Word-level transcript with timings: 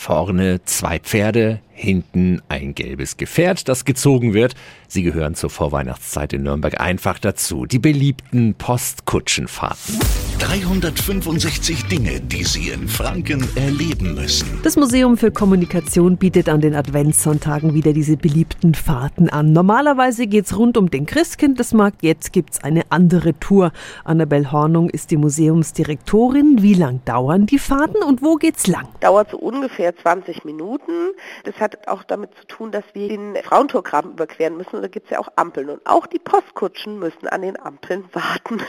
Vorne 0.00 0.64
zwei 0.64 0.98
Pferde, 0.98 1.60
hinten 1.80 2.42
ein 2.48 2.74
gelbes 2.74 3.16
Gefährt, 3.16 3.68
das 3.68 3.84
gezogen 3.84 4.34
wird. 4.34 4.54
Sie 4.86 5.02
gehören 5.02 5.34
zur 5.34 5.50
Vorweihnachtszeit 5.50 6.32
in 6.32 6.42
Nürnberg 6.42 6.80
einfach 6.80 7.18
dazu. 7.18 7.64
Die 7.64 7.78
beliebten 7.78 8.54
Postkutschenfahrten. 8.54 9.98
365 10.40 11.84
Dinge, 11.84 12.20
die 12.20 12.44
Sie 12.44 12.70
in 12.70 12.88
Franken 12.88 13.46
erleben 13.56 14.14
müssen. 14.14 14.60
Das 14.62 14.76
Museum 14.76 15.16
für 15.16 15.30
Kommunikation 15.30 16.16
bietet 16.16 16.48
an 16.48 16.60
den 16.60 16.74
Adventssonntagen 16.74 17.74
wieder 17.74 17.92
diese 17.92 18.16
beliebten 18.16 18.74
Fahrten 18.74 19.28
an. 19.28 19.52
Normalerweise 19.52 20.26
geht's 20.26 20.56
rund 20.56 20.76
um 20.76 20.90
den 20.90 21.06
Christkindlesmarkt, 21.06 22.02
jetzt 22.02 22.32
gibt's 22.32 22.64
eine 22.64 22.82
andere 22.90 23.38
Tour. 23.38 23.72
Annabel 24.04 24.50
Hornung 24.50 24.90
ist 24.90 25.10
die 25.10 25.18
Museumsdirektorin. 25.18 26.62
Wie 26.62 26.74
lang 26.74 27.00
dauern 27.04 27.46
die 27.46 27.58
Fahrten 27.58 28.02
und 28.02 28.22
wo 28.22 28.36
geht's 28.36 28.66
lang? 28.66 28.88
Dauert 29.00 29.30
so 29.30 29.38
ungefähr 29.38 29.94
20 29.96 30.44
Minuten. 30.44 30.92
Das 31.44 31.56
hat 31.60 31.69
auch 31.86 32.04
damit 32.04 32.34
zu 32.36 32.46
tun, 32.46 32.70
dass 32.70 32.84
wir 32.92 33.08
den 33.08 33.36
Frauentorgraben 33.36 34.12
überqueren 34.12 34.56
müssen. 34.56 34.76
Und 34.76 34.82
da 34.82 34.88
gibt's 34.88 35.10
ja 35.10 35.18
auch 35.18 35.28
Ampeln. 35.36 35.70
Und 35.70 35.80
auch 35.86 36.06
die 36.06 36.18
Postkutschen 36.18 36.98
müssen 36.98 37.28
an 37.28 37.42
den 37.42 37.60
Ampeln 37.60 38.04
warten. 38.12 38.60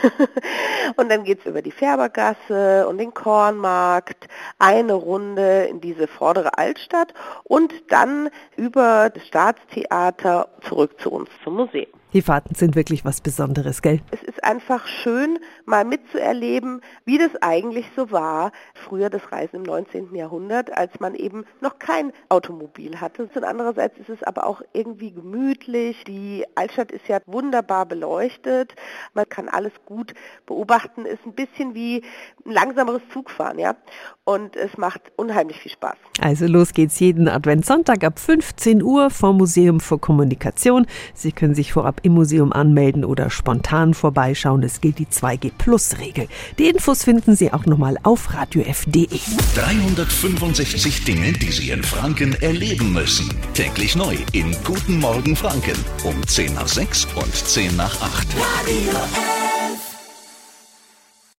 und 0.96 1.10
dann 1.10 1.24
geht's 1.24 1.46
über 1.46 1.62
die 1.62 1.70
Färbergasse 1.70 2.86
und 2.88 2.98
den 2.98 3.14
Kornmarkt, 3.14 4.28
eine 4.58 4.94
Runde 4.94 5.64
in 5.64 5.80
diese 5.80 6.06
vordere 6.06 6.58
Altstadt 6.58 7.14
und 7.44 7.72
dann 7.88 8.28
über 8.56 9.10
das 9.10 9.26
Staatstheater 9.26 10.48
zurück 10.62 11.00
zu 11.00 11.10
uns 11.10 11.28
zum 11.42 11.56
Museum. 11.56 11.92
Die 12.12 12.20
Fahrten 12.20 12.54
sind 12.54 12.76
wirklich 12.76 13.06
was 13.06 13.22
Besonderes, 13.22 13.80
gell? 13.80 14.02
Es 14.10 14.22
ist 14.22 14.44
einfach 14.44 14.86
schön, 14.86 15.38
mal 15.64 15.86
mitzuerleben, 15.86 16.82
wie 17.06 17.16
das 17.16 17.30
eigentlich 17.40 17.86
so 17.96 18.10
war, 18.10 18.52
früher 18.74 19.08
das 19.08 19.32
Reisen 19.32 19.56
im 19.56 19.62
19. 19.62 20.14
Jahrhundert, 20.14 20.76
als 20.76 21.00
man 21.00 21.14
eben 21.14 21.46
noch 21.62 21.78
kein 21.78 22.12
Automobil 22.28 22.91
hatte. 23.00 23.22
Und 23.22 23.44
andererseits 23.44 23.98
ist 23.98 24.08
es 24.08 24.22
aber 24.22 24.46
auch 24.46 24.62
irgendwie 24.72 25.12
gemütlich. 25.12 26.04
Die 26.04 26.44
Altstadt 26.54 26.92
ist 26.92 27.08
ja 27.08 27.20
wunderbar 27.26 27.86
beleuchtet. 27.86 28.74
Man 29.14 29.28
kann 29.28 29.48
alles 29.48 29.72
gut 29.86 30.14
beobachten. 30.46 31.06
Ist 31.06 31.24
ein 31.26 31.34
bisschen 31.34 31.74
wie 31.74 32.02
ein 32.44 32.52
langsameres 32.52 33.02
Zugfahren, 33.12 33.58
ja. 33.58 33.76
Und 34.24 34.56
es 34.56 34.76
macht 34.76 35.02
unheimlich 35.16 35.58
viel 35.58 35.72
Spaß. 35.72 35.96
Also 36.20 36.46
los 36.46 36.72
geht's 36.72 36.98
jeden 37.00 37.28
Adventssonntag 37.28 38.04
ab 38.04 38.18
15 38.18 38.82
Uhr 38.82 39.10
vom 39.10 39.38
Museum 39.38 39.80
für 39.80 39.98
Kommunikation. 39.98 40.86
Sie 41.14 41.32
können 41.32 41.54
sich 41.54 41.72
vorab 41.72 42.00
im 42.02 42.12
Museum 42.12 42.52
anmelden 42.52 43.04
oder 43.04 43.30
spontan 43.30 43.94
vorbeischauen. 43.94 44.62
Es 44.62 44.80
gilt 44.80 44.98
die 44.98 45.06
2G-Plus-Regel. 45.06 46.28
Die 46.58 46.68
Infos 46.68 47.04
finden 47.04 47.36
Sie 47.36 47.52
auch 47.52 47.66
nochmal 47.66 47.96
auf 48.02 48.34
radiof.de. 48.34 49.08
365 49.54 51.04
Dinge, 51.04 51.32
die 51.32 51.52
Sie 51.52 51.70
in 51.70 51.82
Franken 51.82 52.34
erleben 52.40 52.81
müssen. 52.82 53.28
Täglich 53.54 53.96
neu 53.96 54.16
in 54.32 54.56
Guten 54.64 54.98
Morgen 54.98 55.36
Franken 55.36 55.76
um 56.04 56.26
10 56.26 56.54
nach 56.54 56.68
6 56.68 57.06
und 57.14 57.34
10 57.34 57.76
nach 57.76 58.00
8. 58.00 58.28
Radio. 58.34 59.31